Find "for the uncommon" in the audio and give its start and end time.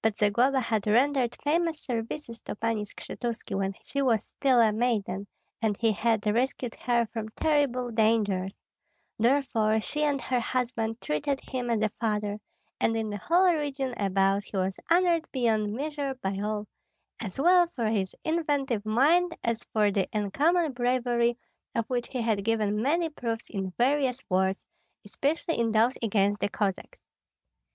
19.74-20.72